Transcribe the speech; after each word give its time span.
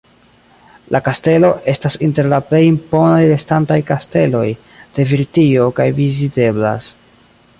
La 0.93 1.01
kastelo 1.07 1.51
estas 1.73 1.97
inter 2.07 2.29
la 2.31 2.39
plej 2.51 2.61
imponaj 2.69 3.19
restantaj 3.33 3.79
kasteloj 3.91 4.43
de 4.97 5.07
Britio, 5.13 5.71
kaj 5.81 5.89
viziteblas. 6.03 6.89